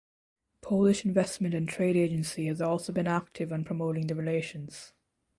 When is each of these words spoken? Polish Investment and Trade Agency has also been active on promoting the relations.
Polish 0.61 1.05
Investment 1.05 1.53
and 1.53 1.69
Trade 1.69 1.95
Agency 1.95 2.47
has 2.47 2.59
also 2.59 2.91
been 2.91 3.05
active 3.05 3.53
on 3.53 3.63
promoting 3.63 4.07
the 4.07 4.15
relations. 4.15 4.93